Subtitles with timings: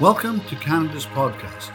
[0.00, 1.68] Welcome to Canada's podcast.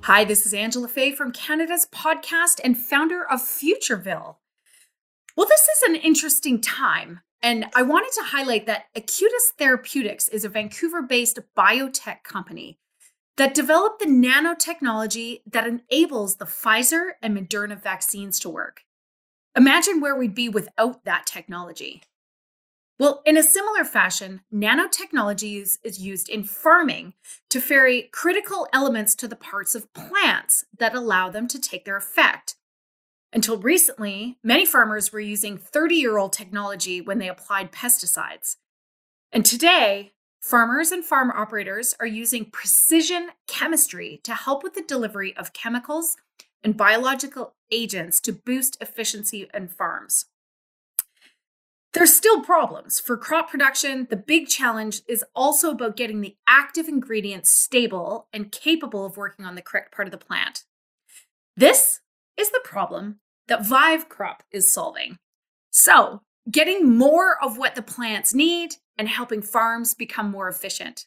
[0.00, 4.36] Hi, this is Angela Fay from Canada's podcast and founder of Futureville.
[5.36, 10.46] Well, this is an interesting time, and I wanted to highlight that Acuitas Therapeutics is
[10.46, 12.78] a Vancouver based biotech company
[13.36, 18.80] that developed the nanotechnology that enables the Pfizer and Moderna vaccines to work.
[19.54, 22.02] Imagine where we'd be without that technology.
[23.00, 27.14] Well, in a similar fashion, nanotechnology is, is, used in farming
[27.48, 31.96] to ferry critical elements to the parts of plants that allow them to take their
[31.96, 32.56] effect.
[33.32, 38.56] Until recently, many farmers were using 30 year old technology when they applied pesticides.
[39.32, 45.34] And today, farmers and farm operators are using precision chemistry to help with the delivery
[45.38, 46.16] of chemicals
[46.62, 50.26] and biological agents to boost efficiency in farms.
[51.92, 53.00] There's still problems.
[53.00, 58.52] For crop production, the big challenge is also about getting the active ingredients stable and
[58.52, 60.64] capable of working on the correct part of the plant.
[61.56, 62.00] This
[62.36, 65.18] is the problem that Vive Crop is solving.
[65.72, 71.06] So, getting more of what the plants need and helping farms become more efficient.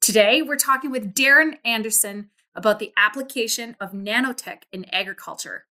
[0.00, 5.66] Today, we're talking with Darren Anderson about the application of nanotech in agriculture.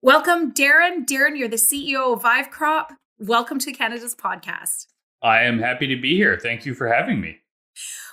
[0.00, 1.06] Welcome, Darren.
[1.06, 2.94] Darren, you're the CEO of Vive Crop.
[3.24, 4.86] Welcome to Canada's podcast.
[5.22, 6.36] I am happy to be here.
[6.36, 7.38] Thank you for having me.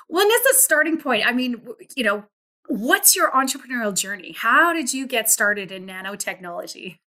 [0.07, 1.65] Well, and as a starting point, I mean,
[1.95, 2.25] you know,
[2.67, 4.35] what's your entrepreneurial journey?
[4.37, 6.99] How did you get started in nanotechnology?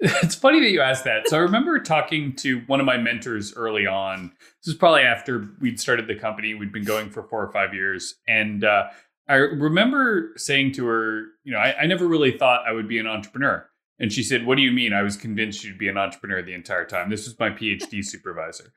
[0.00, 1.28] It's funny that you asked that.
[1.28, 4.32] So I remember talking to one of my mentors early on.
[4.40, 6.54] This was probably after we'd started the company.
[6.54, 8.16] We'd been going for four or five years.
[8.26, 8.88] And uh,
[9.28, 12.98] I remember saying to her, you know, I, I never really thought I would be
[12.98, 13.64] an entrepreneur.
[13.98, 14.92] And she said, What do you mean?
[14.92, 17.10] I was convinced you'd be an entrepreneur the entire time.
[17.10, 18.72] This was my PhD supervisor.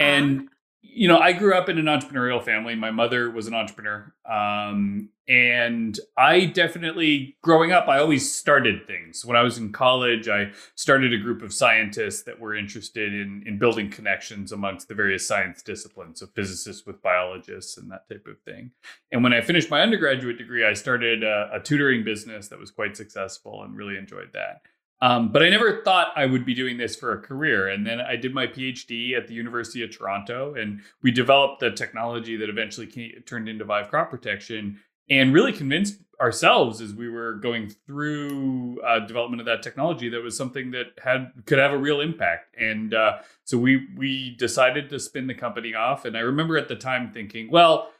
[0.00, 0.08] Uh-huh.
[0.08, 0.48] And,
[0.82, 2.74] you know, I grew up in an entrepreneurial family.
[2.74, 4.12] My mother was an entrepreneur.
[4.28, 9.24] Um, and I definitely, growing up, I always started things.
[9.24, 13.44] When I was in college, I started a group of scientists that were interested in,
[13.46, 18.26] in building connections amongst the various science disciplines, so physicists with biologists and that type
[18.26, 18.72] of thing.
[19.12, 22.72] And when I finished my undergraduate degree, I started a, a tutoring business that was
[22.72, 24.62] quite successful and really enjoyed that.
[25.02, 27.68] Um, but I never thought I would be doing this for a career.
[27.68, 31.72] And then I did my PhD at the University of Toronto, and we developed the
[31.72, 34.78] technology that eventually came, turned into Vive Crop Protection
[35.10, 40.22] and really convinced ourselves as we were going through uh, development of that technology that
[40.22, 44.88] was something that had could have a real impact and uh, so we we decided
[44.88, 47.90] to spin the company off and i remember at the time thinking well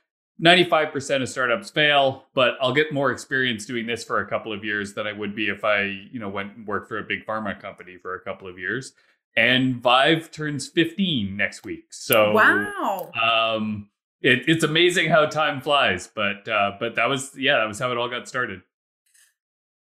[0.41, 4.65] 95% of startups fail, but I'll get more experience doing this for a couple of
[4.65, 7.27] years than I would be if I, you know, went and worked for a big
[7.27, 8.93] pharma company for a couple of years.
[9.37, 11.85] And Vive turns 15 next week.
[11.91, 13.11] So wow.
[13.21, 13.89] Um,
[14.21, 17.91] it, it's amazing how time flies, but uh, but that was yeah, that was how
[17.91, 18.63] it all got started.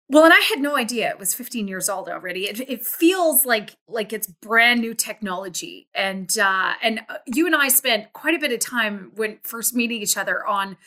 [0.08, 2.46] Well, and I had no idea it was 15 years old already.
[2.46, 7.56] It, it feels like like it's brand new technology, and uh, and uh, you and
[7.56, 10.78] I spent quite a bit of time when first meeting each other on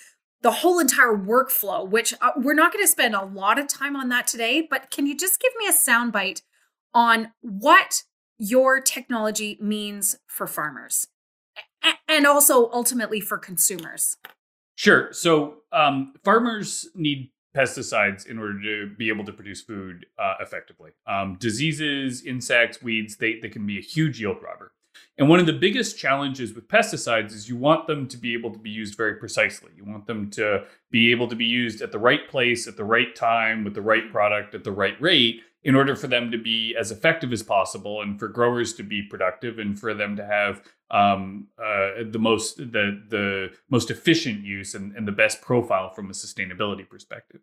[0.43, 1.89] the whole entire workflow.
[1.89, 4.65] Which uh, we're not going to spend a lot of time on that today.
[4.69, 6.43] But can you just give me a soundbite
[6.95, 8.05] on what
[8.39, 11.09] your technology means for farmers,
[12.06, 14.17] and also ultimately for consumers?
[14.77, 15.12] Sure.
[15.12, 20.91] So um, farmers need pesticides in order to be able to produce food uh, effectively.
[21.07, 24.73] Um, diseases, insects, weeds, they, they can be a huge yield robber.
[25.17, 28.53] And one of the biggest challenges with pesticides is you want them to be able
[28.53, 29.71] to be used very precisely.
[29.77, 32.85] You want them to be able to be used at the right place, at the
[32.85, 36.39] right time, with the right product, at the right rate, in order for them to
[36.39, 40.25] be as effective as possible and for growers to be productive and for them to
[40.25, 45.91] have um, uh, the most the the most efficient use and, and the best profile
[45.91, 47.41] from a sustainability perspective.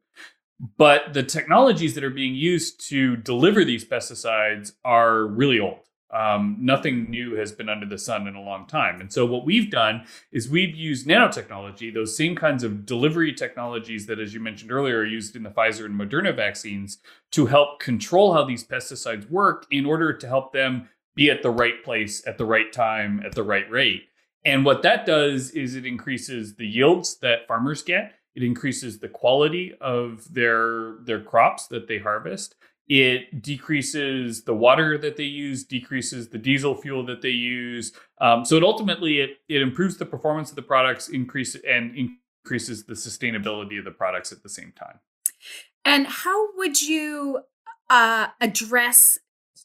[0.78, 5.80] But the technologies that are being used to deliver these pesticides are really old.
[6.16, 9.02] Um, nothing new has been under the sun in a long time.
[9.02, 14.06] And so, what we've done is we've used nanotechnology, those same kinds of delivery technologies
[14.06, 17.00] that, as you mentioned earlier, are used in the Pfizer and Moderna vaccines
[17.32, 21.50] to help control how these pesticides work in order to help them be at the
[21.50, 24.04] right place at the right time at the right rate.
[24.44, 28.14] And what that does is it increases the yields that farmers get.
[28.36, 32.56] It increases the quality of their their crops that they harvest.
[32.88, 37.94] It decreases the water that they use, decreases the diesel fuel that they use.
[38.22, 42.10] Um, so it ultimately it it improves the performance of the products, increase and
[42.46, 45.00] increases the sustainability of the products at the same time.
[45.84, 47.40] And how would you
[47.90, 49.18] uh, address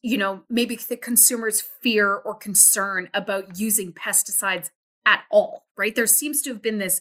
[0.02, 4.70] you know, maybe the consumer's fear or concern about using pesticides
[5.04, 5.94] at all, right?
[5.94, 7.00] There seems to have been this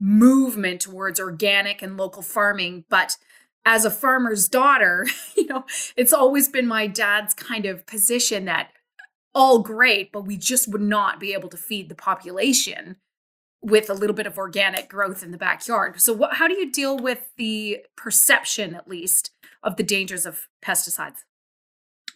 [0.00, 3.16] movement towards organic and local farming, but
[3.64, 5.06] as a farmer's daughter,
[5.36, 5.64] you know,
[5.96, 8.70] it's always been my dad's kind of position that
[9.34, 12.96] all great, but we just would not be able to feed the population
[13.60, 16.00] with a little bit of organic growth in the backyard.
[16.00, 20.48] So what, how do you deal with the perception at least of the dangers of
[20.64, 21.24] pesticides?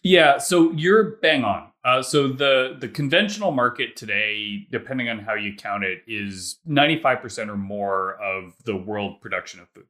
[0.03, 1.69] Yeah, so you're bang on.
[1.85, 7.49] Uh, so the the conventional market today, depending on how you count it, is 95%
[7.49, 9.85] or more of the world production of food.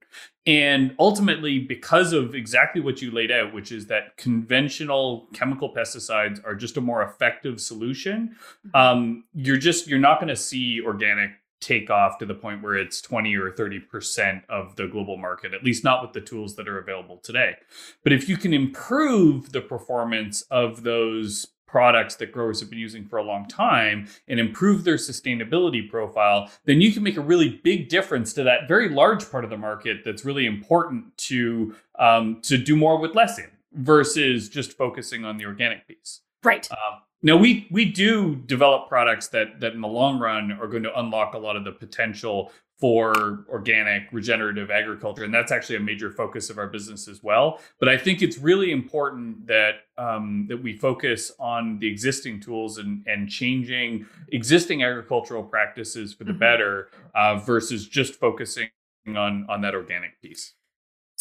[0.47, 6.43] And ultimately, because of exactly what you laid out, which is that conventional chemical pesticides
[6.43, 8.35] are just a more effective solution,
[8.67, 8.75] mm-hmm.
[8.75, 11.31] um, you're just you're not going to see organic
[11.63, 15.63] take off to the point where it's 20 or 30% of the global market, at
[15.63, 17.55] least not with the tools that are available today.
[18.03, 23.03] But if you can improve the performance of those products that growers have been using
[23.03, 27.59] for a long time and improve their sustainability profile, then you can make a really
[27.63, 32.39] big difference to that very large part of the market that's really important to um,
[32.43, 36.21] to do more with less in versus just focusing on the organic piece.
[36.43, 36.69] Right.
[36.71, 40.83] Um, now we we do develop products that that in the long run are going
[40.83, 45.79] to unlock a lot of the potential for organic regenerative agriculture and that's actually a
[45.79, 50.47] major focus of our business as well but i think it's really important that um,
[50.49, 56.31] that we focus on the existing tools and and changing existing agricultural practices for the
[56.31, 56.39] mm-hmm.
[56.39, 58.69] better uh, versus just focusing
[59.07, 60.53] on on that organic piece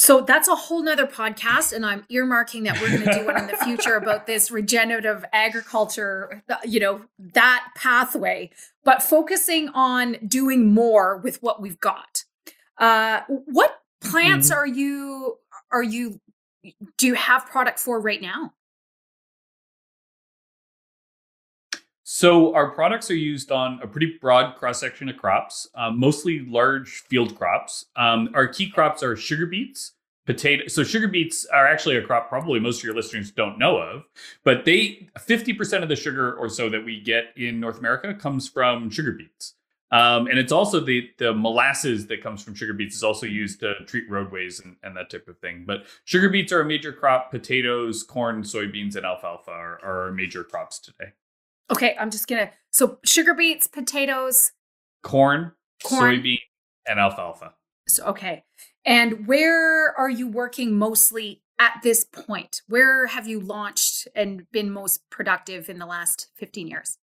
[0.02, 3.36] so that's a whole nother podcast, and I'm earmarking that we're going to do one
[3.36, 8.50] in the future about this regenerative agriculture, you know, that pathway,
[8.82, 12.24] but focusing on doing more with what we've got.
[12.78, 14.58] Uh, what plants mm-hmm.
[14.58, 15.38] are you
[15.70, 16.20] are you
[16.98, 18.54] do you have product for right now?
[22.14, 26.40] So our products are used on a pretty broad cross section of crops, um, mostly
[26.40, 27.86] large field crops.
[27.96, 29.92] Um, our key crops are sugar beets,
[30.26, 30.66] potato.
[30.66, 34.02] So sugar beets are actually a crop probably most of your listeners don't know of,
[34.44, 38.46] but they 50% of the sugar or so that we get in North America comes
[38.46, 39.54] from sugar beets.
[39.90, 43.60] Um, and it's also the the molasses that comes from sugar beets is also used
[43.60, 45.64] to treat roadways and, and that type of thing.
[45.66, 47.30] But sugar beets are a major crop.
[47.30, 51.12] Potatoes, corn, soybeans, and alfalfa are, are our major crops today.
[51.70, 54.52] Okay, I'm just gonna so sugar beets, potatoes,
[55.02, 55.52] corn,
[55.84, 56.16] corn.
[56.16, 56.38] soybean,
[56.86, 57.54] and alfalfa.
[57.88, 58.44] So okay.
[58.84, 62.62] And where are you working mostly at this point?
[62.68, 66.98] Where have you launched and been most productive in the last 15 years?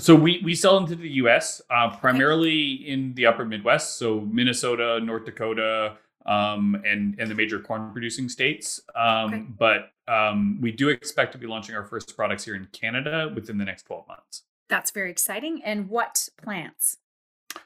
[0.00, 1.62] So we we sell into the U.S.
[1.70, 2.90] Uh, primarily okay.
[2.90, 8.28] in the Upper Midwest, so Minnesota, North Dakota, um, and and the major corn producing
[8.28, 8.80] states.
[8.94, 9.44] Um, okay.
[9.58, 13.58] But um, we do expect to be launching our first products here in Canada within
[13.58, 14.42] the next 12 months.
[14.68, 15.62] That's very exciting.
[15.64, 16.98] And what plants?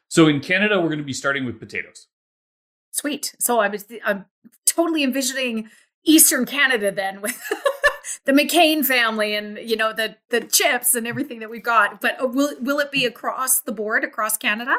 [0.08, 2.06] So in Canada, we're going to be starting with potatoes.
[2.90, 3.34] Sweet.
[3.38, 4.26] So I was I'm
[4.66, 5.68] totally envisioning
[6.04, 7.40] Eastern Canada then with
[8.24, 12.00] the McCain family and you know the the chips and everything that we've got.
[12.00, 14.76] But uh, will will it be across the board across Canada?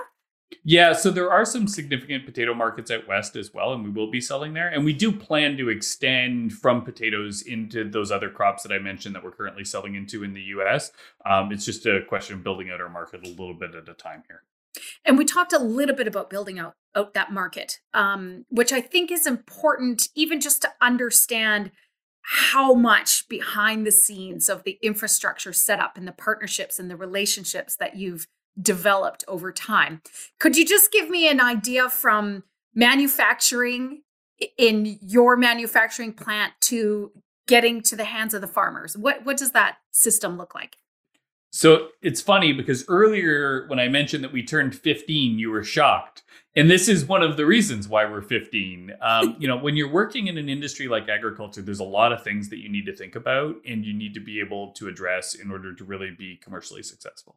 [0.64, 4.10] Yeah, so there are some significant potato markets out west as well, and we will
[4.10, 4.68] be selling there.
[4.68, 9.16] And we do plan to extend from potatoes into those other crops that I mentioned
[9.16, 10.92] that we're currently selling into in the US.
[11.26, 13.94] Um, it's just a question of building out our market a little bit at a
[13.94, 14.44] time here.
[15.06, 18.82] And we talked a little bit about building out, out that market, um, which I
[18.82, 21.72] think is important, even just to understand
[22.22, 26.96] how much behind the scenes of the infrastructure set up and the partnerships and the
[26.96, 28.28] relationships that you've
[28.62, 30.02] developed over time.
[30.40, 34.04] Could you just give me an idea from manufacturing
[34.58, 37.12] in your manufacturing plant to
[37.48, 38.98] getting to the hands of the farmers?
[38.98, 40.78] What what does that system look like?
[41.52, 46.24] So it's funny because earlier when I mentioned that we turned 15, you were shocked.
[46.56, 48.94] And this is one of the reasons why we're 15.
[49.02, 52.24] Um, you know, when you're working in an industry like agriculture, there's a lot of
[52.24, 55.36] things that you need to think about and you need to be able to address
[55.36, 57.36] in order to really be commercially successful.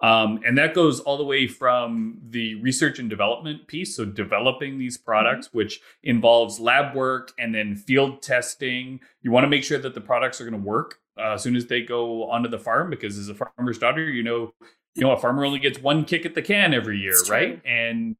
[0.00, 4.78] Um, and that goes all the way from the research and development piece, so developing
[4.78, 5.04] these mm-hmm.
[5.04, 5.58] products, mm-hmm.
[5.58, 9.00] which involves lab work and then field testing.
[9.22, 11.56] You want to make sure that the products are going to work uh, as soon
[11.56, 14.54] as they go onto the farm, because as a farmer's daughter, you know,
[14.94, 17.60] you know, a farmer only gets one kick at the can every year, right?
[17.64, 18.16] And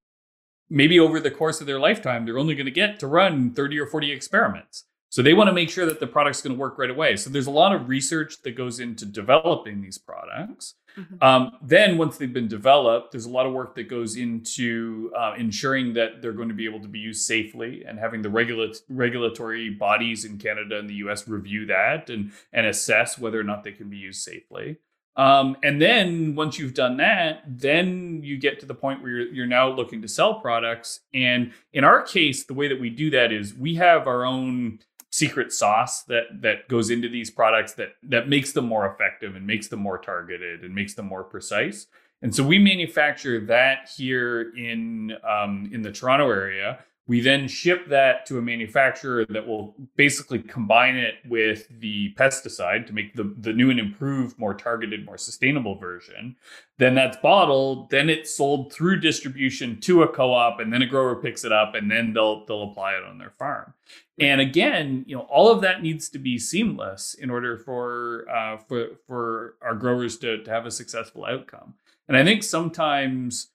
[0.68, 3.78] maybe over the course of their lifetime, they're only going to get to run 30
[3.80, 4.84] or 40 experiments.
[5.10, 7.16] So they want to make sure that the product's going to work right away.
[7.16, 10.74] So there's a lot of research that goes into developing these products.
[10.96, 11.16] Mm-hmm.
[11.20, 15.34] Um, then once they've been developed, there's a lot of work that goes into uh,
[15.36, 18.72] ensuring that they're going to be able to be used safely and having the regula-
[18.88, 23.64] regulatory bodies in Canada and the US review that and, and assess whether or not
[23.64, 24.78] they can be used safely.
[25.16, 29.32] Um, and then once you've done that, then you get to the point where you're,
[29.32, 31.00] you're now looking to sell products.
[31.12, 34.78] And in our case, the way that we do that is we have our own
[35.10, 39.46] secret sauce that that goes into these products that that makes them more effective and
[39.46, 41.86] makes them more targeted and makes them more precise.
[42.22, 46.78] And so we manufacture that here in um, in the Toronto area.
[47.06, 52.86] We then ship that to a manufacturer that will basically combine it with the pesticide
[52.86, 56.36] to make the, the new and improved, more targeted, more sustainable version.
[56.78, 61.16] Then that's bottled, then it's sold through distribution to a co-op, and then a grower
[61.16, 63.74] picks it up and then they'll they'll apply it on their farm.
[64.20, 68.58] And again, you know, all of that needs to be seamless in order for uh,
[68.58, 71.74] for for our growers to, to have a successful outcome.
[72.06, 73.48] And I think sometimes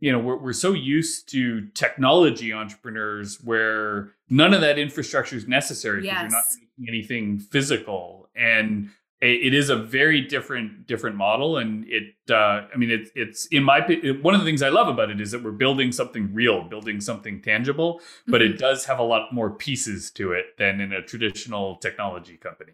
[0.00, 5.48] you know we're, we're so used to technology entrepreneurs where none of that infrastructure is
[5.48, 6.22] necessary because Yes.
[6.22, 6.44] you're not
[6.78, 8.90] making anything physical and
[9.28, 13.62] it, is a very different different model and it uh, i mean it, it's in
[13.64, 16.32] my it- one of the things i love about it is that we're building something
[16.34, 18.54] real building something tangible but Mm-hmm.
[18.54, 22.72] it does have a lot more pieces to it than in a traditional technology company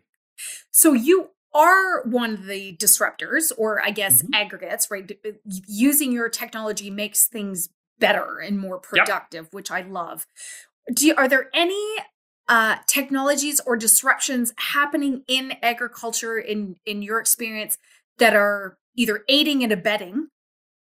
[0.71, 4.28] So you are one of the disruptors, or I guess Mhm.
[4.35, 5.11] aggregates, right?
[5.26, 5.30] uh,
[5.66, 10.26] Using your technology makes things better and more productive, which I love.
[10.92, 11.83] Do you, are there any
[12.49, 17.78] uh, technologies or disruptions happening in agriculture in in your experience
[18.18, 20.28] that are either aiding and abetting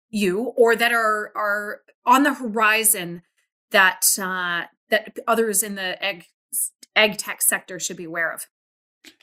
[0.09, 3.21] you, or that are are on the horizon
[3.71, 6.25] that uh, that others in the egg
[6.95, 8.47] ag tech sector should be aware of?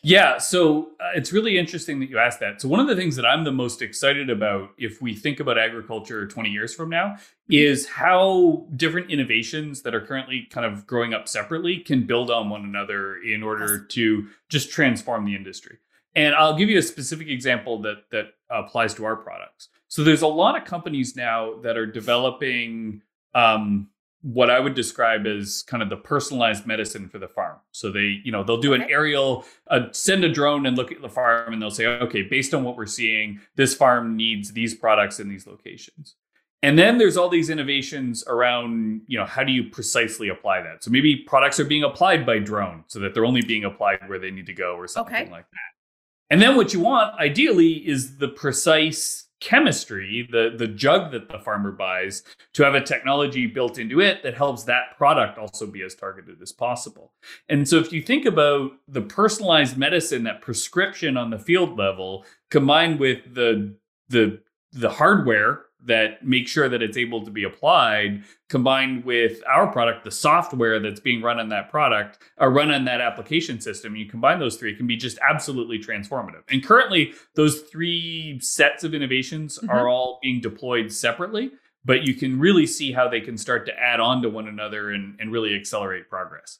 [0.03, 2.61] Yeah, so uh, it's really interesting that you asked that.
[2.61, 5.59] So one of the things that I'm the most excited about if we think about
[5.59, 7.17] agriculture 20 years from now
[7.49, 12.49] is how different innovations that are currently kind of growing up separately can build on
[12.49, 15.79] one another in order to just transform the industry.
[16.15, 19.69] And I'll give you a specific example that that applies to our products.
[19.89, 23.03] So there's a lot of companies now that are developing
[23.35, 23.89] um,
[24.23, 27.48] what I would describe as kind of the personalized medicine for the farm.
[27.79, 31.01] So they, you know, they'll do an aerial, uh, send a drone and look at
[31.01, 34.75] the farm, and they'll say, okay, based on what we're seeing, this farm needs these
[34.75, 36.17] products in these locations.
[36.65, 40.83] And then there's all these innovations around, you know, how do you precisely apply that?
[40.83, 44.19] So maybe products are being applied by drone so that they're only being applied where
[44.19, 45.31] they need to go or something Okay.
[45.31, 45.71] like that.
[46.31, 51.39] And then what you want ideally is the precise chemistry, the the jug that the
[51.39, 52.23] farmer buys
[52.55, 56.41] to have a technology built into it that helps that product also be as targeted
[56.43, 57.13] as possible.
[57.49, 62.25] And so if you think about the personalized medicine, that prescription on the field level
[62.51, 63.75] combined with the
[64.09, 64.41] the
[64.73, 70.05] the hardware that make sure that it's able to be applied combined with our product
[70.05, 74.07] the software that's being run on that product or run on that application system you
[74.07, 78.93] combine those three it can be just absolutely transformative and currently those three sets of
[78.93, 79.69] innovations Mhm.
[79.73, 81.53] are all being deployed separately
[81.85, 84.91] but you can really see how they can start to add on to one another
[84.91, 86.59] and, and really accelerate progress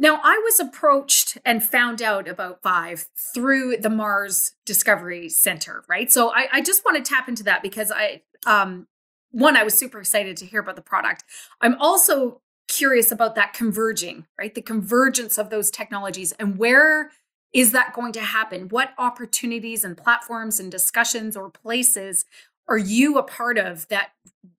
[0.00, 6.10] Now, I was approached and found out about Vive through the Mars Discovery Center, right?
[6.12, 8.86] So I, I just want to tap into that because I, um,
[9.30, 11.24] one, I was super excited to hear about the product.
[11.60, 14.54] I'm also curious about that converging, right?
[14.54, 17.10] The convergence of those technologies and where
[17.54, 18.68] is that going to happen?
[18.68, 22.24] What opportunities and platforms and discussions or places
[22.68, 24.10] are you a part of that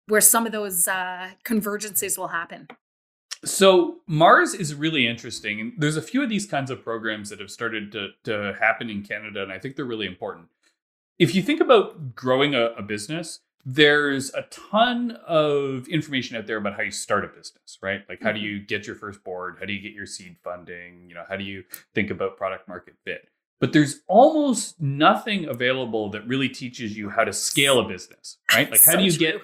[0.07, 2.69] where some of those uh, convergences will happen?
[3.45, 7.39] So Mars is really interesting, and there's a few of these kinds of programs that
[7.39, 10.49] have started to to happen in Canada, and I think they're really important.
[11.19, 16.57] If you think about growing a, a business, there's a ton of information out there
[16.57, 18.03] about how you start a business, right?
[18.09, 19.57] Like how do you get your first board?
[19.61, 21.07] How do you get your seed funding?
[21.09, 23.29] You know, how do you think about product market fit?
[23.61, 28.71] But there's almost nothing available that really teaches you how to scale a business, right?
[28.71, 29.19] Like how So do you true.
[29.19, 29.43] get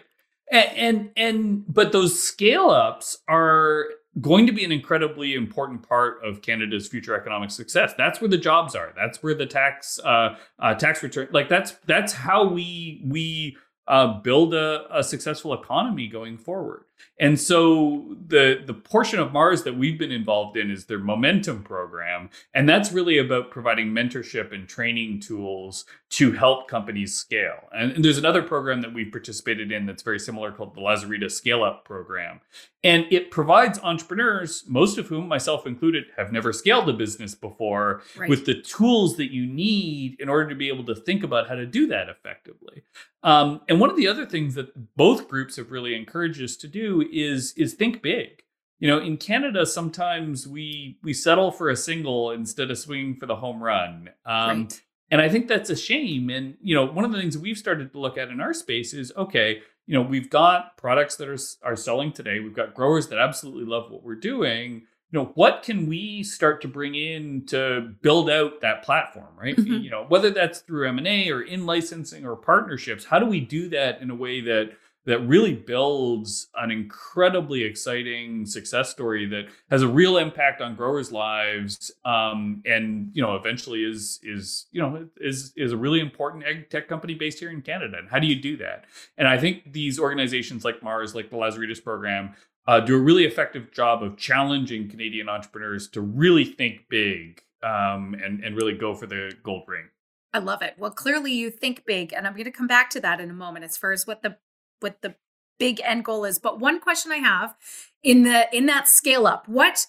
[0.51, 3.87] and, and and but those scale ups are
[4.21, 7.95] going to be an incredibly important part of Canada's future economic success.
[7.99, 8.93] That's where the jobs are.
[8.97, 14.21] That's where the tax uh, uh, tax return like that's that's how we we uh,
[14.21, 16.85] build a, a successful economy going forward.
[17.19, 21.63] And so the the portion of Mars that we've been involved in is their momentum
[21.63, 27.69] program, and that's really about providing mentorship and training tools to help companies scale.
[27.73, 31.33] And, and there's another program that we've participated in that's very similar called the Lazaridis
[31.33, 32.41] Scale Up Program.
[32.85, 38.03] And it provides entrepreneurs, most of whom, myself included, have never scaled a business before,
[38.17, 38.29] Right.
[38.29, 41.55] with the tools that you need in order to be able to think about how
[41.55, 42.83] to do that effectively.
[43.25, 46.69] Um, and one of the other things that both groups have really encouraged us to
[46.69, 48.43] do is is think big.
[48.79, 53.27] You know, in Canada, sometimes we we settle for a single instead of swinging for
[53.27, 54.11] the home run.
[54.27, 54.81] Um, right.
[55.11, 56.29] And I think that's a shame.
[56.31, 58.93] And, you know, one of the things we've started to look at in our space
[58.93, 62.41] is okay, you know, we've got products that are, are selling today.
[62.41, 64.87] We've got growers that absolutely love what we're doing.
[65.11, 69.57] You know, what can we start to bring in to build out that platform, right?
[69.57, 69.85] Mm-hmm.
[69.85, 73.69] You know, whether that's through M&A or in licensing or partnerships, how do we do
[73.69, 74.73] that in a way that
[75.07, 81.13] that really builds an incredibly exciting success story that has a real impact on growers'
[81.13, 86.45] lives, um, and you know, eventually is is you know is is a really important
[86.45, 87.99] ag tech company based here in Canada.
[87.99, 88.87] And how do you do that?
[89.19, 92.35] And I think these organizations like Mars, like the Lazaridis program,
[92.67, 98.15] uh, do a really effective job of challenging Canadian entrepreneurs to really think big um,
[98.23, 99.89] and and really go for the gold ring.
[100.33, 100.75] I love it.
[100.79, 103.35] Well, clearly you think big, and I'm going to come back to that in a
[103.35, 104.37] moment as far as what the
[104.81, 105.15] what the
[105.59, 106.39] big end goal is.
[106.39, 107.55] But one question I have
[108.03, 109.87] in the in that scale up, what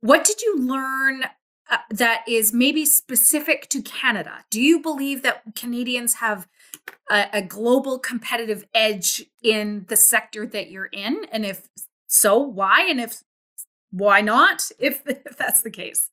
[0.00, 1.24] what did you learn
[1.70, 4.44] uh, that is maybe specific to Canada?
[4.50, 6.46] Do you believe that Canadians have
[7.10, 11.24] a, a, global competitive edge in the sector that you're in?
[11.30, 11.68] And if
[12.06, 12.86] so, why?
[12.88, 13.22] And if
[13.90, 14.70] why not?
[14.78, 16.10] If, if that's the case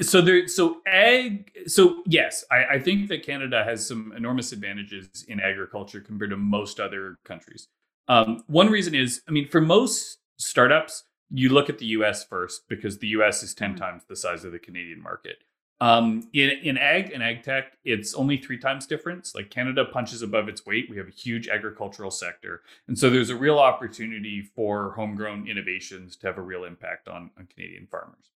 [0.00, 5.24] so there so ag so yes I, I, think that canada has some enormous advantages
[5.28, 7.68] in agriculture compared to most other countries
[8.08, 12.62] um, one reason is i mean for most startups you look at the us first
[12.68, 13.78] because the us is 10 mm-hmm.
[13.78, 15.36] times the size of the canadian market
[15.82, 20.22] um, in, in ag and ag tech it's only three times difference like canada punches
[20.22, 24.42] above its weight we have a huge agricultural sector and so there's a real opportunity
[24.54, 28.30] for homegrown innovations to have a real impact on, on canadian farmers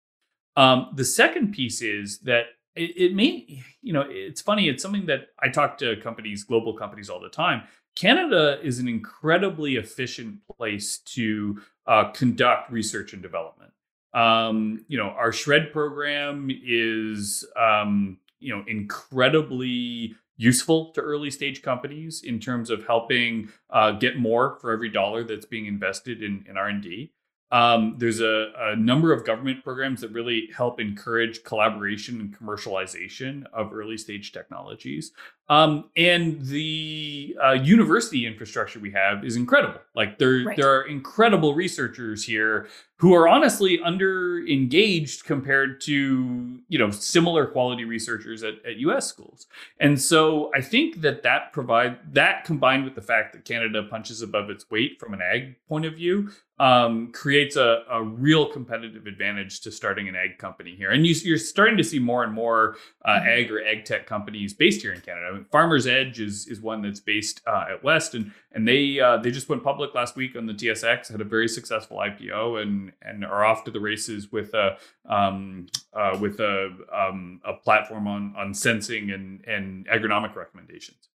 [0.57, 4.69] um, the second piece is that it, it, may, you know, it's funny.
[4.69, 7.62] It's something that I talk to companies, global companies, all the time.
[7.95, 13.73] Canada is an incredibly efficient place to uh, conduct research and development.
[14.15, 21.63] Um, you know, our SR&ED program is, um, you know, incredibly useful to early stage
[21.63, 26.45] companies in terms of helping uh, get more for every dollar that's being invested in,
[26.49, 27.12] in R&D.
[27.53, 33.45] Um, there's a, a, number of government programs that really help encourage collaboration and commercialization
[33.53, 35.12] of early stage technologies.
[35.48, 39.80] Um, and the uh, university infrastructure we have is incredible.
[39.94, 40.56] Like there, right.
[40.56, 47.46] there are incredible researchers here who are honestly under engaged compared to you know similar
[47.46, 49.06] quality researchers at, at U.S.
[49.06, 49.46] schools.
[49.78, 54.22] And so I think that that provide that combined with the fact that Canada punches
[54.22, 59.06] above its weight from an ag point of view um, creates a, a real competitive
[59.06, 60.90] advantage to starting an ag company here.
[60.90, 63.28] And you, are starting to see more and more uh, mm-hmm.
[63.28, 65.36] ag or ag tech companies based here in Canada.
[65.44, 69.31] Farmers Edge is is one that's based uh, at West, and and they uh, they
[69.31, 73.25] just went public last week on the TSX, had a very successful IPO, and and
[73.25, 74.77] are off to the races with a
[75.09, 81.09] um, uh, with a um, a platform on on sensing and and agronomic recommendations.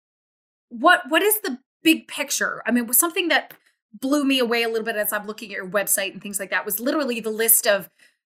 [0.68, 2.62] What what is the big picture?
[2.66, 3.54] I mean, was something that
[3.92, 6.50] blew me away a little bit as I'm looking at your website and things like
[6.50, 7.90] that was literally the list of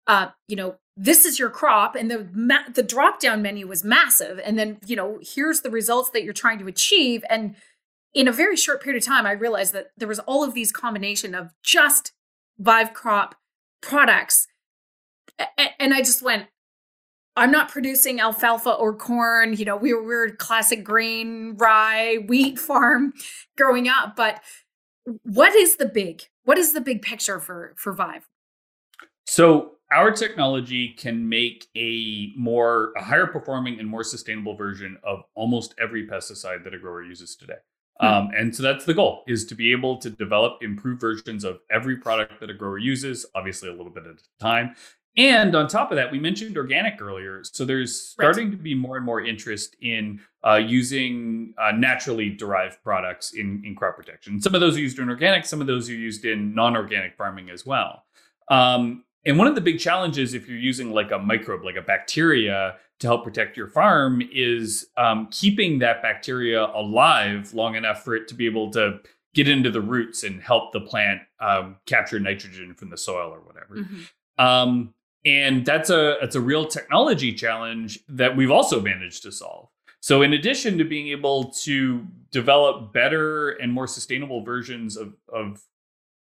[0.08, 3.84] uh, you know, this is your crop, and the ma- the drop down menu was
[3.84, 7.56] massive, and then you know, here's the results that you're trying to achieve, and
[8.14, 10.72] in a very short period of time, I realized that there was all of these
[10.72, 12.14] combination of just
[12.58, 13.36] Vive crop
[13.82, 14.48] products,
[15.40, 16.48] a- and I just went,
[17.36, 19.54] I'm not producing alfalfa or corn.
[19.54, 23.14] You know, we were, we were classic grain, rye, wheat farm
[23.58, 24.16] growing up.
[24.16, 24.42] But
[25.24, 26.24] what is the big?
[26.46, 28.30] What is the big picture for for Vive?
[29.26, 35.24] So our technology can make a more a higher performing and more sustainable version of
[35.36, 37.54] almost every pesticide that a grower uses today.
[38.00, 38.08] Hmm.
[38.08, 41.60] Um, and so that's the goal is to be able to develop improved versions of
[41.72, 44.76] every product that a grower uses, obviously a little bit at a time.
[45.18, 47.42] And on top of that, we mentioned organic earlier.
[47.46, 48.58] So there's starting right.
[48.58, 53.76] to be more and more interest in uh, using uh, naturally derived products in, in
[53.76, 54.42] crop protection.
[54.42, 57.16] Some of those are used in organic, some of those are used in non organic
[57.16, 58.04] farming as well.
[58.50, 61.82] Um, and one of the big challenges if you're using like a microbe, like a
[61.82, 68.16] bacteria, to help protect your farm is um, keeping that bacteria alive long enough for
[68.16, 69.00] it to be able to
[69.34, 73.42] get into the roots and help the plant um, capture nitrogen from the soil or
[73.42, 73.76] whatever.
[73.76, 74.44] Mm-hmm.
[74.44, 74.94] Um,
[75.26, 79.70] and that's a that's a real technology challenge that we've also managed to solve.
[80.00, 85.64] So, in addition to being able to develop better and more sustainable versions of, of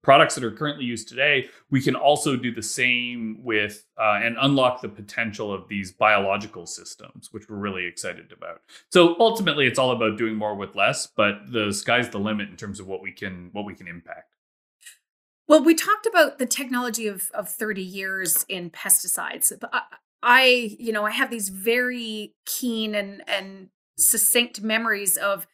[0.04, 4.36] products that are currently used today, we can also do the same with uh, and
[4.42, 8.62] unlock the potential of these biological systems, which we're really excited about.
[8.90, 12.58] So ultimately, it's all about doing more with less, but the sky's the limit in
[12.58, 14.36] terms of what we can what we can impact.
[15.48, 19.52] Well, we talked about the technology of of thirty years in pesticides.
[19.72, 19.82] I,
[20.24, 25.46] I, you know, I have these very keen and and succinct memories of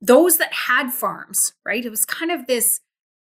[0.00, 1.84] those that had farms, right?
[1.84, 2.80] It was kind of this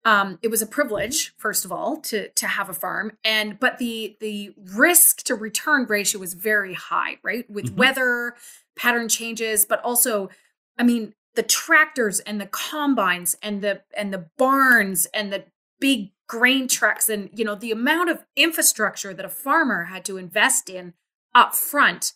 [0.07, 3.77] um, it was a privilege, first of all, to to have a farm, and but
[3.77, 7.47] the the risk to return ratio was very high, right?
[7.49, 7.75] With mm-hmm.
[7.75, 8.35] weather
[8.77, 10.29] pattern changes, but also,
[10.77, 15.43] I mean, the tractors and the combines and the and the barns and the
[15.81, 20.15] big grain trucks and you know the amount of infrastructure that a farmer had to
[20.15, 20.93] invest in
[21.35, 22.13] up front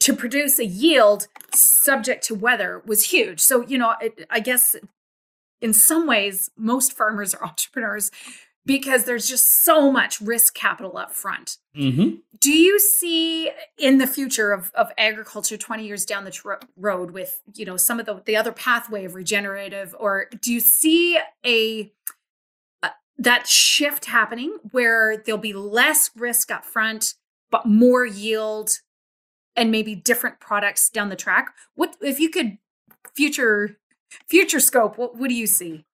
[0.00, 3.40] to produce a yield subject to weather was huge.
[3.40, 4.74] So, you know, it, I guess
[5.62, 8.10] in some ways, most farmers are entrepreneurs
[8.64, 11.56] because there's just so much risk capital up front.
[11.76, 12.16] Mm-hmm.
[12.38, 17.10] Do you see in the future of, of agriculture 20 years down the tr- road
[17.10, 21.18] with, you know, some of the, the other pathway of regenerative, or do you see
[21.44, 21.92] a,
[22.82, 27.14] uh, that shift happening where there'll be less risk up front,
[27.50, 28.78] but more yield
[29.56, 31.52] and maybe different products down the track?
[31.74, 32.58] What if you could
[33.14, 33.76] future
[34.28, 34.98] future scope?
[34.98, 35.84] What, what do you see?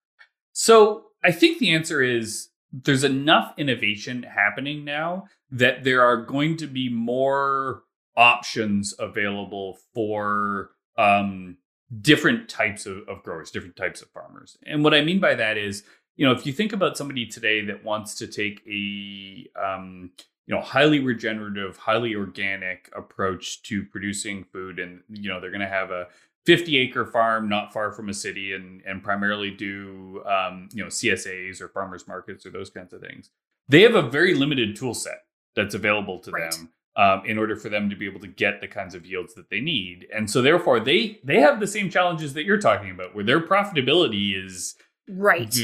[0.53, 6.57] So I think the answer is there's enough innovation happening now that there are going
[6.59, 7.83] to be more
[8.17, 11.57] options available for um,
[12.01, 14.59] different types of, of growers, different types of farmers.
[14.67, 15.85] And what I mean by that is,
[16.17, 20.11] you know, if you think about somebody today that wants to take a um,
[20.49, 25.61] you know highly regenerative highly organic approach to producing food and you know they're going
[25.61, 26.07] to have a
[26.49, 30.89] 50 acre farm not far from a city and and primarily do um, you know
[30.89, 33.29] CSAs or farmers markets or those kinds of things.
[33.69, 36.51] They have a very limited tool set that's available to right.
[36.51, 39.35] them um, in order for them to be able to get the kinds of yields
[39.35, 40.07] that they need.
[40.11, 43.43] And so therefore they they have the same challenges that you're talking about where their
[43.43, 44.75] profitability is
[45.07, 45.55] right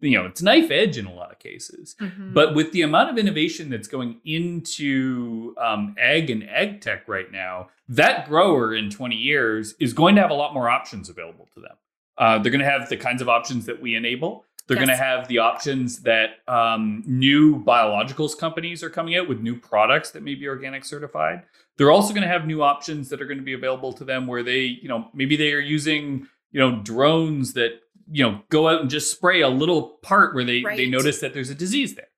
[0.00, 2.32] you know it's knife edge in a lot of cases mm-hmm.
[2.32, 7.32] but with the amount of innovation that's going into um, ag and ag tech right
[7.32, 11.48] now that grower in 20 years is going to have a lot more options available
[11.54, 11.76] to them
[12.18, 14.86] uh, they're going to have the kinds of options that we enable they're yes.
[14.86, 19.56] going to have the options that um, new biologicals companies are coming out with new
[19.56, 21.42] products that may be organic certified
[21.76, 24.26] they're also going to have new options that are going to be available to them
[24.26, 27.80] where they you know maybe they are using you know drones that
[28.10, 30.76] you know go out and just spray a little part where they right.
[30.76, 32.08] they notice that there's a disease there.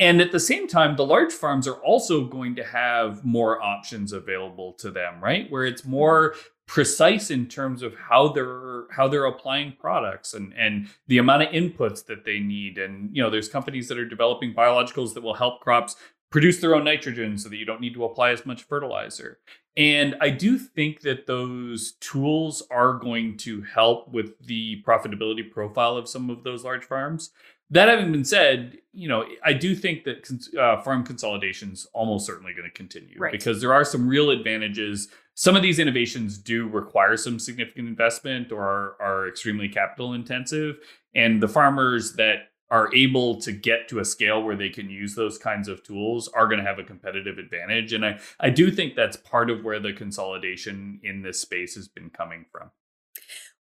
[0.00, 4.12] And at the same time the large farms are also going to have more options
[4.12, 5.50] available to them right?
[5.50, 5.90] Where it's mm-hmm.
[5.90, 6.34] more
[6.66, 11.48] precise in terms of how they're how they're applying products and and the amount of
[11.50, 12.78] inputs that they need.
[12.78, 15.96] And you know there's companies that are developing biologicals that will help crops
[16.30, 19.38] produce their own nitrogen so that you don't need to apply as much fertilizer
[19.76, 25.96] and I do think that those tools are going to help with the profitability profile
[25.96, 27.30] of some of those large farms.
[27.70, 32.26] That having been said, you know, I do think that uh, farm consolidation is almost
[32.26, 33.32] certainly going to continue right.
[33.32, 35.08] because there are some real advantages.
[35.34, 40.76] Some of these innovations do require some significant investment or are, are extremely capital intensive.
[41.16, 45.14] And the farmers that are able to get to a scale where they can use
[45.14, 48.68] those kinds of tools are going to have a competitive advantage and i i do
[48.68, 52.72] think that's part of where the consolidation in this space has been coming from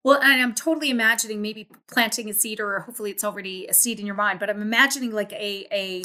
[0.04, 3.98] well and i'm totally imagining maybe planting a seed or hopefully it's already a seed
[3.98, 6.02] in your mind but i'm imagining like a a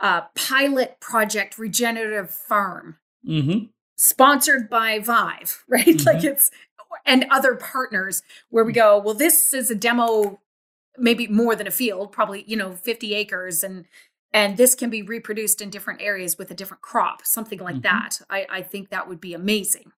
[0.00, 3.64] uh, pilot project regenerative farm mm-hmm.
[3.96, 6.06] sponsored by vive right mm-hmm.
[6.06, 6.50] like it's
[7.06, 10.38] and other partners where we go well this is a demo
[10.98, 13.86] maybe more than a field, probably, you know, 50 acres and
[14.34, 17.82] and this can be reproduced in different areas with a different crop, something like mm-hmm.
[17.82, 18.18] that.
[18.30, 19.92] I, I think that would be amazing.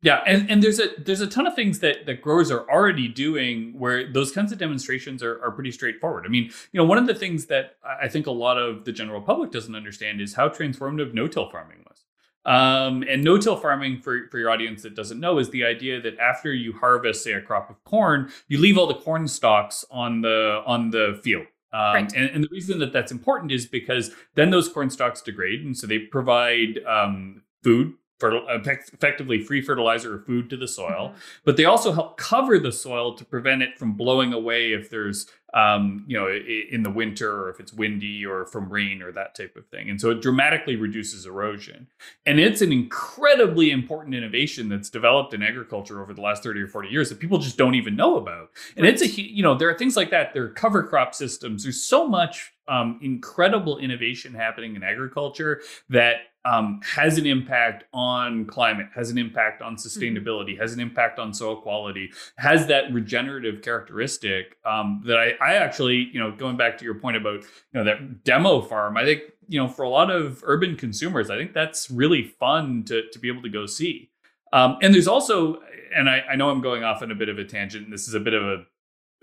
[0.00, 3.08] Yeah, and, and there's a there's a ton of things that, that growers are already
[3.08, 6.24] doing where those kinds of demonstrations are, are pretty straightforward.
[6.26, 8.92] I mean, you know, one of the things that I think a lot of the
[8.92, 12.04] general public doesn't understand is how transformative no-till farming was.
[12.46, 16.18] Um, and no-till farming, for, for your audience that doesn't know, is the idea that
[16.18, 20.20] after you harvest, say, a crop of corn, you leave all the corn stalks on
[20.20, 21.46] the on the field.
[21.72, 22.12] Um, right.
[22.14, 25.76] and, and, the reason that that's important is because then those corn stalks degrade, and
[25.76, 31.18] so they provide um, food fertil- effectively free fertilizer or food to the soil, mm-hmm.
[31.44, 35.26] but they also help cover the soil to prevent it from blowing away if there's
[35.54, 39.36] um, you know, in the winter or if it's windy or from rain or that
[39.36, 39.88] type of thing.
[39.88, 41.86] And so it dramatically reduces erosion.
[42.26, 46.66] And it's an incredibly important innovation that's developed in agriculture over the last 30 or
[46.66, 48.50] 40 years that people just don't even know about.
[48.76, 48.92] And right.
[48.92, 50.34] it's a, you know, there are things like that.
[50.34, 51.62] There are cover crop systems.
[51.62, 58.44] There's so much um, incredible innovation happening in agriculture that um, has an impact on
[58.44, 59.86] climate, has an impact on mm-hmm.
[59.86, 60.62] sustainability, mm-hmm.
[60.62, 66.08] has an impact on soil quality, has that regenerative characteristic um, that I, I actually,
[66.12, 69.22] you know, going back to your point about, you know, that demo farm, I think,
[69.48, 73.18] you know, for a lot of urban consumers, I think that's really fun to, to
[73.18, 74.10] be able to go see.
[74.52, 75.60] Um, and there's also,
[75.94, 78.08] and I, I know I'm going off on a bit of a tangent, and this
[78.08, 78.64] is a bit of a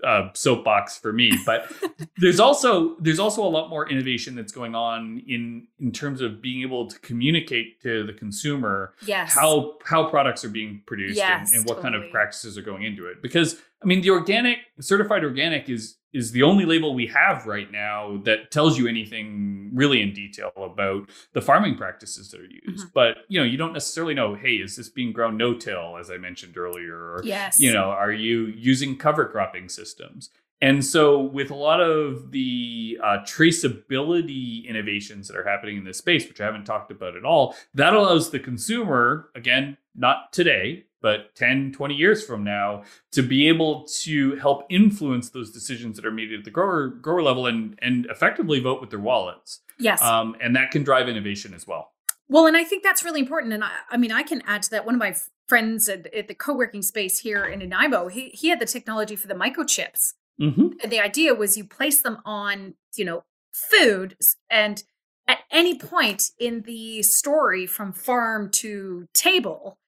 [0.04, 1.32] uh, soapbox for me.
[1.46, 1.72] But
[2.18, 6.42] there's also there's also a lot more innovation that's going on in in terms of
[6.42, 9.34] being able to communicate to the consumer yes.
[9.34, 12.82] how how products are being produced Yes, and, and what kind of practices are going
[12.82, 13.22] into it.
[13.22, 17.72] Because I mean, the organic certified organic is is the only label we have right
[17.72, 22.86] now that tells you anything really in detail about the farming practices that are used.
[22.88, 22.92] Mhm.
[22.92, 26.18] But you know, you don't necessarily know, hey, is this being grown no-till, as I
[26.18, 27.58] mentioned earlier, or Yes.
[27.60, 32.96] you know are you using cover cropping systems and so with a lot of the
[33.02, 37.24] uh, traceability innovations that are happening in this space which i haven't talked about at
[37.24, 43.22] all that allows the consumer again not today but 10 20 years from now to
[43.22, 47.46] be able to help influence those decisions that are made at the grower grower level
[47.46, 50.00] and and effectively vote with their wallets Yes.
[50.00, 51.92] um, and that can drive innovation as well
[52.28, 53.52] Well, and I think that's really important.
[53.52, 54.86] And I, I mean, I can add to that.
[54.86, 55.14] One of my
[55.48, 59.26] friends at, at the co-working space here in Nanaimo, he, he had the technology for
[59.26, 60.14] the microchips.
[60.40, 60.68] mm-hmm.
[60.82, 64.16] And the idea was you place them on, you know, food
[64.48, 64.82] and
[65.28, 69.78] at any point in the story from farm to table,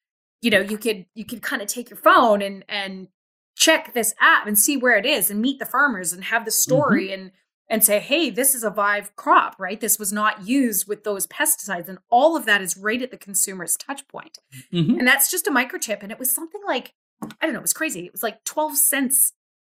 [0.45, 3.09] you know, you could you could kind of take your phone and and
[3.57, 6.51] check this app and see where it is and meet the farmers and have the
[6.51, 7.31] story and
[7.71, 9.81] and say, hey, this is a Vive crop, right?
[9.81, 11.89] This was not used with those pesticides.
[11.89, 14.37] And all of that is right at the consumer's touch point.
[14.71, 14.99] Mm-hmm.
[14.99, 16.03] And that's just a microchip.
[16.03, 18.05] And it was something like, I don't know, it was crazy.
[18.05, 19.33] It was like 12 cents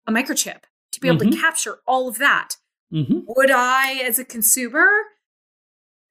[0.05, 1.39] a microchip to be able to Mhm.
[1.39, 2.57] capture all of that.
[2.91, 3.19] Mm-hmm.
[3.27, 4.89] Would I, as a consumer,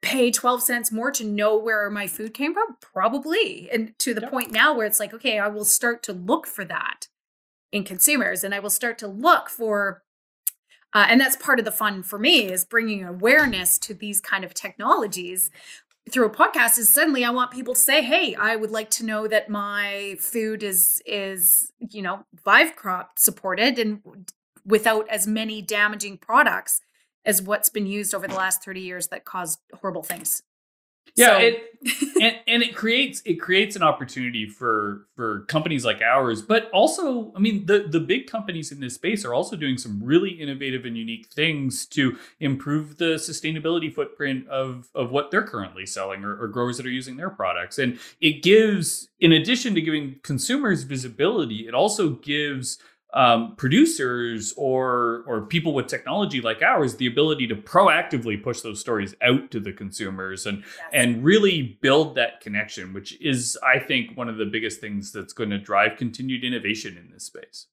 [0.07, 2.77] pay 12 cents more to know where my food came from?
[2.81, 3.69] Probably.
[3.73, 4.31] And to the Yep.
[4.31, 7.09] point now where it's like, okay, I will start to look for that
[7.73, 10.05] in consumers and I will start to look for.
[10.93, 14.45] Uh, and that's part of the fun for me is bringing awareness to these kind
[14.45, 15.51] of technologies
[16.13, 19.05] through a podcast is suddenly I want people to say, "Hey, I would like to
[19.05, 24.01] know that my food is is you know Vive crop supported and
[24.65, 26.81] without as many damaging products
[27.27, 30.43] as what's been used over the last 30 years that caused horrible things."
[31.15, 31.63] Yeah, So- it
[32.21, 37.33] and, and it creates it creates an opportunity for for companies like ours, but also,
[37.37, 40.85] I mean, the the big companies in this space are also doing some really innovative
[40.85, 46.37] and unique things to improve the sustainability footprint of of what they're currently selling or,
[46.43, 47.79] or growers that are using their products.
[47.79, 52.79] And it gives, in addition to giving consumers visibility, it also gives
[53.17, 58.79] um, producers or or people with technology like ours the ability to proactively push those
[58.79, 64.17] stories out to the consumers and and really build that connection, which is, I think,
[64.17, 67.67] one of the biggest things that's going to drive continued innovation in this space.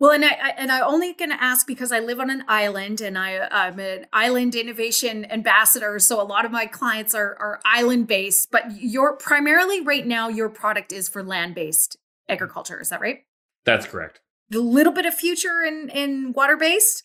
[0.00, 2.42] Well, and I, I and I only going to ask because I live on an
[2.48, 6.00] island and I I'm an island innovation ambassador.
[6.00, 10.28] So a lot of my clients are are island based, but you're primarily right now
[10.28, 12.80] your product is for land based agriculture.
[12.80, 13.20] Is that right?
[13.64, 14.18] That's correct.
[14.52, 17.04] The little bit of future in in water based.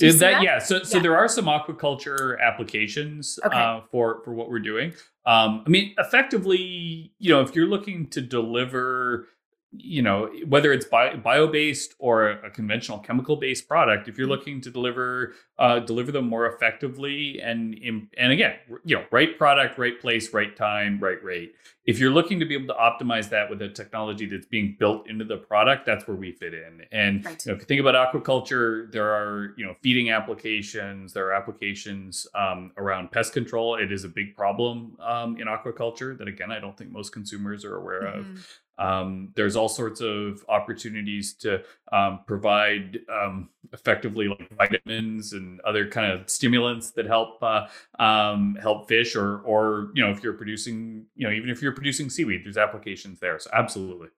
[0.00, 0.58] Is that, yeah?
[0.58, 1.02] So so Yeah.
[1.02, 3.56] there are some aquaculture applications Okay.
[3.56, 4.92] uh, for for what we're doing.
[5.24, 9.28] Um, I mean, effectively, you know, if you're looking to deliver,
[9.74, 14.28] you know, whether it's bio, bio based or a conventional chemical based product, if you're
[14.28, 14.28] Mm-hmm.
[14.28, 17.78] looking to deliver uh, deliver them more effectively and
[18.18, 21.54] and again, you know, right product, right place, right time, right rate.
[21.84, 25.08] If you're looking to be able to optimize that with a technology that's being built
[25.08, 26.82] into the product, that's where we fit in.
[26.92, 27.44] And Right.
[27.44, 31.12] you know, if you think about aquaculture, there are you know feeding applications.
[31.12, 33.76] There are applications um, around pest control.
[33.76, 37.64] It is a big problem um, in aquaculture that again I don't think most consumers
[37.64, 38.30] are aware of.
[38.78, 45.88] Um, there's all sorts of opportunities to um, provide um, effectively like vitamins and other
[45.88, 47.66] kind of stimulants that help uh,
[47.98, 51.72] um, help fish, or or you know if you're producing you know even if you're
[51.72, 53.38] producing seaweed, there's applications there.
[53.38, 54.08] So absolutely.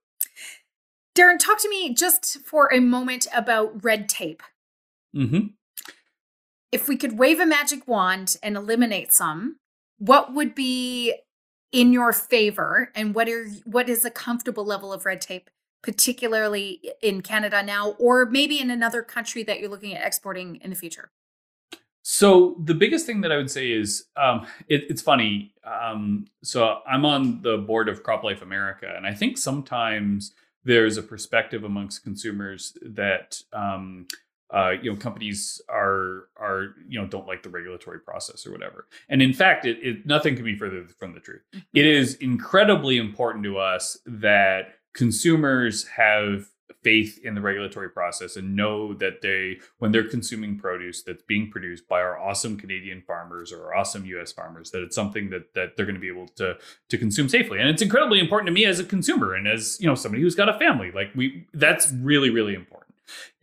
[1.16, 4.42] Darren, talk to me just for a moment about red tape.
[5.12, 5.46] hmm
[6.72, 9.58] If we could wave a magic wand and eliminate some,
[9.98, 11.14] what would be
[11.74, 15.50] in your favor and what are what is a comfortable level of red tape
[15.82, 20.70] particularly in Canada now or maybe in another country that you're looking at exporting in
[20.70, 21.10] the future?
[22.02, 25.52] So the biggest thing that I would say is um, it, it's funny.
[25.64, 30.32] Um, so I'm on the board of CropLife America, and I think sometimes
[30.64, 34.06] there's a perspective amongst consumers that um,
[34.50, 38.86] uh, you know companies are are you know don't like the regulatory process or whatever.
[39.08, 41.42] And in fact, it, it nothing can be further from the truth.
[41.72, 46.48] It is incredibly important to us that consumers have
[46.84, 51.50] faith in the regulatory process and know that they, when they're consuming produce that's being
[51.50, 54.32] produced by our awesome Canadian farmers or our awesome U.S.
[54.32, 56.56] farmers, that it's something that that they're going to be able to
[56.90, 57.58] to consume safely.
[57.58, 60.34] And it's incredibly important to me as a consumer and as you know somebody who's
[60.34, 60.92] got a family.
[60.92, 62.83] Like we, that's really really important.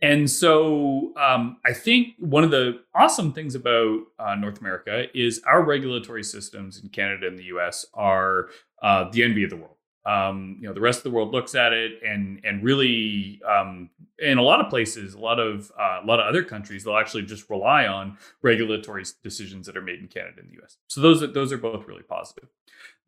[0.00, 5.40] And so um, I think one of the awesome things about uh, North America is
[5.46, 8.48] our regulatory systems in Canada and the US are
[8.82, 9.76] uh, the envy of the world.
[10.04, 13.88] Um, you know, the rest of the world looks at it and and really, um,
[14.18, 16.96] in a lot of places, a lot of uh, a lot of other countries, they'll
[16.96, 20.76] actually just rely on regulatory decisions that are made in Canada and the U.S.
[20.88, 22.48] So those are, those are both really positive.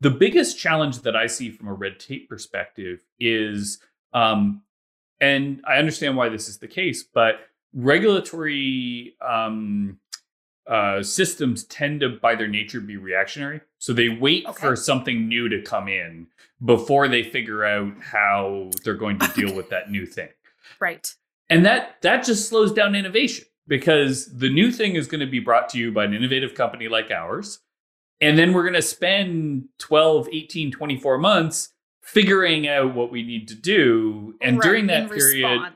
[0.01, 3.81] The biggest challenge that I see from a red tape perspective is
[4.13, 4.63] um,
[5.25, 7.37] and I understand why this is the case, but
[7.73, 9.99] regulatory um,
[10.67, 13.63] uh, systems tend to, by their nature, be reactionary.
[13.79, 14.61] So they wait okay.
[14.61, 16.27] for something new to come in
[16.63, 20.29] before they figure out how they're going to deal with that new thing.
[20.79, 21.11] Right.
[21.49, 25.41] And that that just slows down innovation because the new thing is going to be
[25.41, 27.61] brought to you by an innovative company like ours.
[28.21, 31.74] And then we're going to spend 12, 18, 24 months
[32.05, 34.35] figuring out what we need to do.
[34.41, 35.75] And right, during that period, and,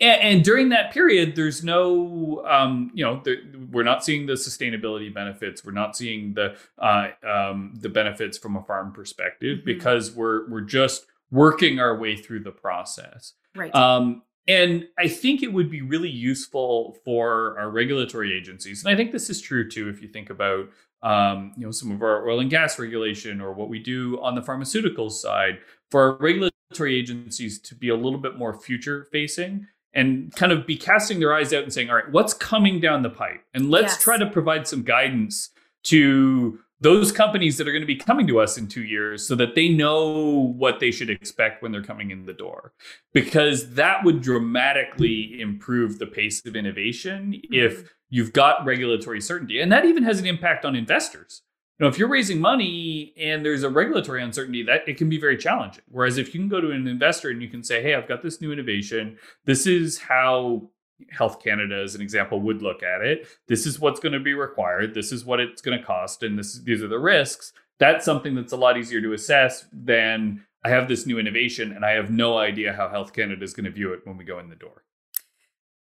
[0.22, 3.38] and, during that period, there's no, um, you know, the,
[3.70, 5.64] we're not seeing the sustainability benefits.
[5.64, 9.66] We're not seeing the uh, um, the benefits from a farm perspective mm-hmm.
[9.66, 13.32] because we're we're just working our way through the process.
[13.56, 13.74] Right.
[13.74, 18.96] Um, and I think it would be really useful for our regulatory agencies, and I
[18.96, 19.88] think this is true too.
[19.88, 20.68] If you think about
[21.02, 24.34] um, you know, some of our oil and gas regulation or what we do on
[24.34, 25.58] the pharmaceuticals side
[25.90, 30.66] for our regulatory agencies to be a little bit more future facing and kind of
[30.66, 33.44] be casting their eyes out and saying, all right, what's coming down the pipe?
[33.52, 34.02] And let's yes.
[34.02, 35.50] try to provide some guidance
[35.84, 39.36] to those companies that are going to be coming to us in two years so
[39.36, 42.72] that they know what they should expect when they're coming in the door.
[43.12, 47.54] Because that would dramatically improve the pace of innovation mm-hmm.
[47.54, 49.60] if you've got regulatory certainty.
[49.60, 51.42] And that even has an impact on investors.
[51.78, 55.18] You know, if you're raising money and there's a regulatory uncertainty, that it can be
[55.18, 55.84] very challenging.
[55.88, 58.22] Whereas if you can go to an investor and you can say, "Hey, I've got
[58.22, 59.18] this new innovation.
[59.46, 60.70] This is how
[61.10, 63.26] Health Canada, as an example, would look at it.
[63.48, 64.94] This is what's going to be required.
[64.94, 68.34] This is what it's going to cost, and this these are the risks." That's something
[68.34, 72.10] that's a lot easier to assess than I have this new innovation and I have
[72.10, 74.56] no idea how Health Canada is going to view it when we go in the
[74.56, 74.84] door.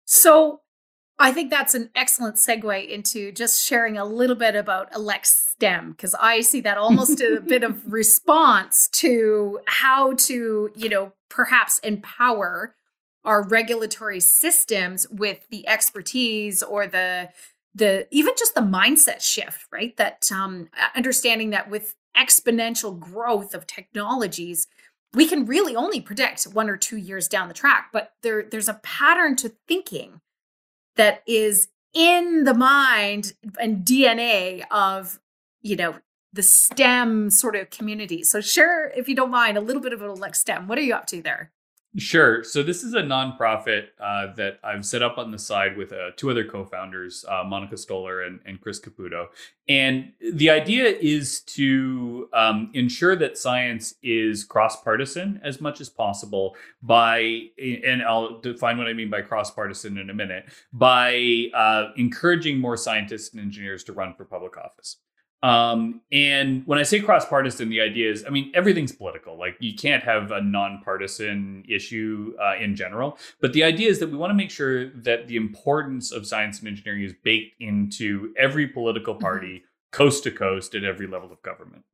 [0.05, 0.61] So
[1.19, 5.93] I think that's an excellent segue into just sharing a little bit about Elect STEM
[5.93, 11.79] because I see that almost a bit of response to how to, you know, perhaps
[11.81, 12.75] empower
[13.25, 17.31] our regulatory systems with the expertise or the
[17.75, 19.97] the even just the mindset shift, right?
[19.97, 24.67] That um, understanding that with exponential growth of technologies,
[25.15, 28.69] we can really only predict one or two years down the track, but there there's
[28.69, 30.21] a pattern to thinking
[30.97, 35.21] that is in the mind and DNA of,
[35.61, 35.97] you know,
[36.33, 38.23] the STEM sort of community.
[38.23, 40.67] So share, if you don't mind, a little bit of Elect STEM.
[40.67, 41.53] What are you up to there?
[41.99, 42.43] Sure.
[42.43, 46.13] So this is a nonprofit uh, that I've set up on the side with uh,
[46.17, 49.27] two other co-founders, uh, Monica Stoller and, and, Chris Caputo.
[49.69, 56.57] And the idea is to um, ensure that science is cross-partisan as much as possible
[56.83, 62.59] by, and I'll define what I mean by cross-partisan in a minute, by uh, encouraging
[62.59, 64.97] more scientists and engineers to run for public office.
[65.43, 69.37] Um, and when I say cross partisan, the idea is, I mean, everything's political.
[69.37, 73.19] Like you can't have a nonpartisan issue uh, in general.
[73.41, 76.61] But the idea is that we want to make sure that the importance of science
[76.61, 79.23] and engineering is baked into every political mm-hmm.
[79.23, 81.85] party, coast to coast, at every level of government.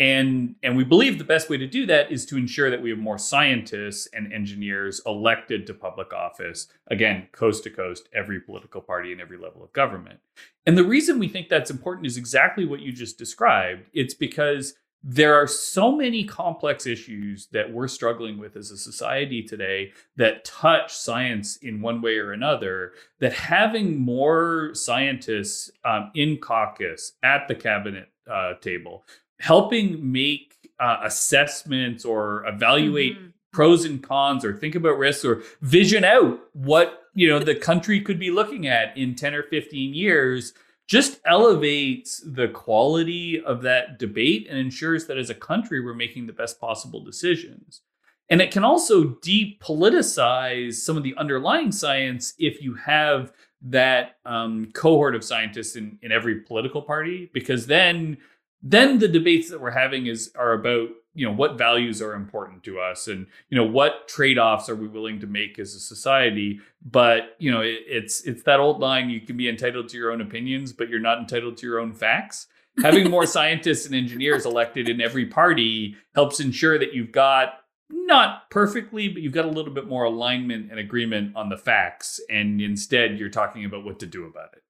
[0.00, 2.90] And, and we believe the best way to do that is to ensure that we
[2.90, 8.80] have more scientists and engineers elected to public office, again, coast to coast, every political
[8.80, 10.20] party and every level of government.
[10.66, 13.88] And the reason we think that's important is exactly what you just described.
[13.92, 19.42] It's because there are so many complex issues that we're struggling with as a society
[19.42, 26.36] today that touch science in one way or another that having more scientists um, in
[26.38, 29.04] caucus at the cabinet uh, table
[29.40, 33.28] helping make uh, assessments or evaluate mm-hmm.
[33.52, 38.00] pros and cons or think about risks or vision out what you know the country
[38.00, 40.54] could be looking at in 10 or 15 years
[40.86, 46.26] just elevates the quality of that debate and ensures that as a country we're making
[46.26, 47.82] the best possible decisions
[48.30, 54.70] and it can also depoliticize some of the underlying science if you have that um,
[54.74, 58.16] cohort of scientists in, in every political party because then
[58.62, 62.62] then the debates that we're having is are about you know what values are important
[62.62, 66.60] to us and you know what trade-offs are we willing to make as a society.
[66.84, 70.12] But you know it, it's it's that old line you can be entitled to your
[70.12, 72.46] own opinions but you're not entitled to your own facts.
[72.82, 77.54] Having more scientists and engineers elected in every party helps ensure that you've got
[77.90, 82.20] not perfectly but you've got a little bit more alignment and agreement on the facts
[82.30, 84.62] and instead you're talking about what to do about it.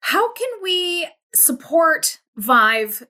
[0.00, 3.06] How can we support Vive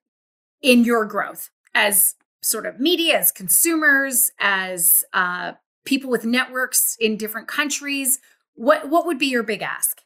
[0.62, 5.52] in your growth as sort of media, as consumers, as uh,
[5.84, 8.18] people with networks in different countries?
[8.54, 10.02] What what would be your big ask?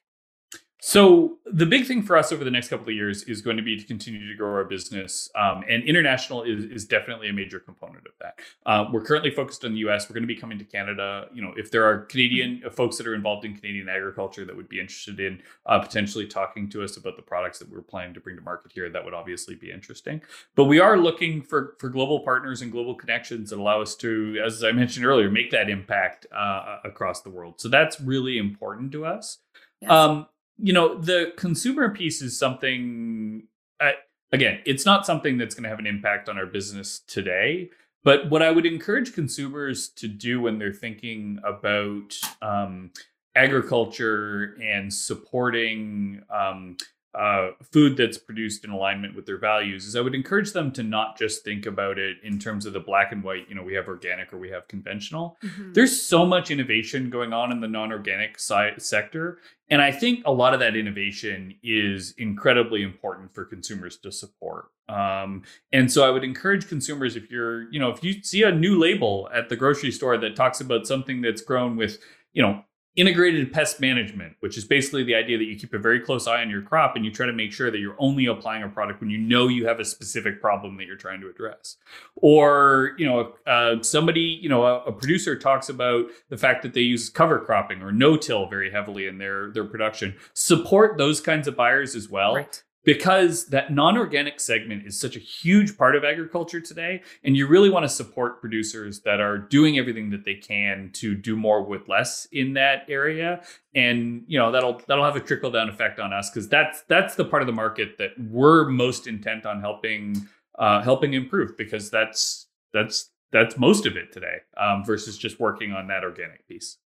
[0.81, 3.63] So the big thing for us over the next couple of years is going to
[3.63, 7.61] be to continue to grow our business, um, and international is, is definitely a major
[7.61, 8.39] component of that.
[8.65, 10.09] Uh, we're currently focused on the U.S.
[10.09, 11.29] We're going to be coming to Canada.
[11.35, 14.57] You know, if there are Canadian uh, folks that are involved in Canadian agriculture that
[14.57, 18.15] would be interested in uh, potentially talking to us about the products that we're planning
[18.15, 20.23] to bring to market here, that would obviously be interesting.
[20.55, 24.41] But we are looking for for global partners and global connections that allow us to,
[24.45, 27.61] as I mentioned earlier, make that impact uh, across the world.
[27.61, 29.39] So that's really important to us.
[29.81, 29.91] Yes.
[29.91, 30.27] Um,
[30.63, 33.45] you know, the consumer piece is something,
[33.81, 33.93] uh,
[34.33, 37.71] again, it's not something that's going to have an impact on our business today.
[38.03, 42.91] But what I would encourage consumers to do when they're thinking about um,
[43.35, 46.77] agriculture and supporting um,
[47.15, 50.83] uh, food that's produced in alignment with their values is I would encourage them to
[50.85, 53.75] not just think about it in terms of the black and white, you know, we
[53.75, 55.37] have organic or we have conventional.
[55.43, 55.73] Mm-hmm.
[55.73, 59.39] There's so much innovation going on in the non organic side sector.
[59.71, 64.67] And I think a lot of that innovation is incredibly important for consumers to support.
[64.89, 65.43] Um,
[65.73, 68.79] and so I would encourage consumers if you're, you know, if you see a new
[68.79, 71.99] label at the grocery store that talks about something that's grown with,
[72.33, 72.65] you know,
[73.01, 76.41] integrated pest management, which is basically the idea that you keep a very close eye
[76.41, 79.01] on your crop and you try to make sure that you're only applying a product
[79.01, 81.77] when you know you have a specific problem that you're trying to address.
[82.17, 86.75] Or, you know, uh, somebody, you know, a, a, producer talks about the fact that
[86.75, 90.15] they use cover cropping or no-till very heavily in their their production.
[90.35, 92.35] Support those kinds of buyers as well.
[92.35, 97.47] Right because that non-organic segment is such a huge part of agriculture today and you
[97.47, 101.63] really want to support producers that are doing everything that they can to do more
[101.63, 103.43] with less in that area.
[103.75, 107.15] And you know that'll that'll have a trickle down effect on us because that's that's
[107.15, 110.29] the part of the market that we're most intent on helping
[110.59, 115.73] uh, helping improve because that's that's that's most of it today um, versus just working
[115.73, 116.79] on that organic piece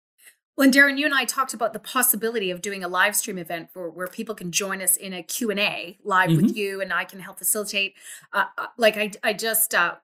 [0.57, 3.39] well, and Darren, you and I talked about the possibility of doing a live stream
[3.39, 6.43] event for where people can join us in a Q&A live mm-hmm.
[6.43, 7.95] with you and I can help facilitate.
[8.33, 9.95] Uh, uh, like I, I just, uh,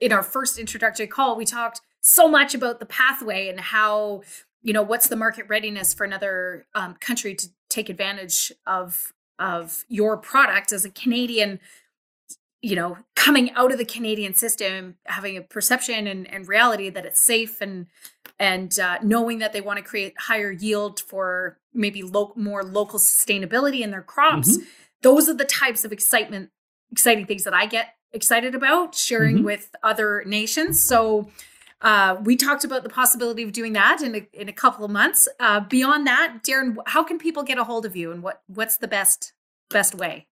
[0.00, 4.22] in our first introductory call, we talked so much about the pathway and how,
[4.62, 9.84] you know, what's the market readiness for another um, country to take advantage of of
[9.88, 11.58] your product as a Canadian
[12.64, 17.04] you know, coming out of the Canadian system, having a perception and, and reality that
[17.04, 17.86] it's safe and
[18.38, 22.98] and uh, knowing that they want to create higher yield for maybe lo- more local
[22.98, 24.56] sustainability in their crops.
[24.56, 24.66] Mm-hmm.
[25.02, 26.50] Those are the types of excitement,
[26.90, 29.44] exciting things that I get excited about sharing mm-hmm.
[29.44, 30.82] with other nations.
[30.82, 31.28] So
[31.82, 34.90] uh, we talked about the possibility of doing that in a, in a couple of
[34.90, 35.28] months.
[35.38, 38.78] Uh, beyond that, Darren, how can people get a hold of you, and what what's
[38.78, 39.34] the best
[39.68, 40.28] best way?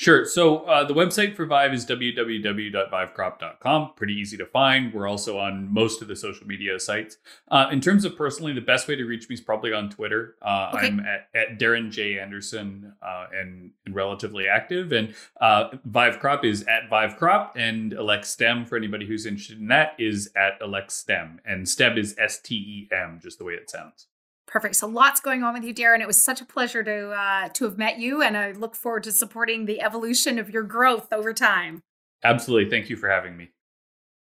[0.00, 0.24] Sure.
[0.24, 3.92] So uh, the website for Vive is www.vivecrop.com.
[3.96, 4.94] Pretty easy to find.
[4.94, 7.18] We're also on most of the social media sites.
[7.50, 10.36] Uh, in terms of personally, the best way to reach me is probably on Twitter.
[10.40, 10.86] Uh, okay.
[10.86, 12.18] I'm at, at, Darren J.
[12.18, 14.90] Anderson uh, and, and, relatively active.
[14.90, 19.58] And uh, Vive Crop is at Vive Crop, and Elect STEM, for anybody who's interested
[19.58, 21.42] in that, is at Elect STEM.
[21.44, 24.06] And STEM is S T E M, just the way it sounds.
[24.50, 24.74] Perfect.
[24.74, 26.00] So lots going on with you, Darren.
[26.00, 29.04] It was such a pleasure to uh, to have met you, and I look forward
[29.04, 31.82] to supporting the evolution of your growth over time.
[32.24, 32.68] Absolutely.
[32.68, 33.50] Thank you for having me.